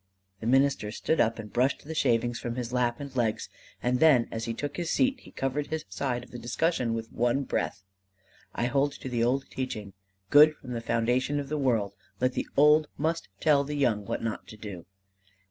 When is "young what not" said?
13.77-14.47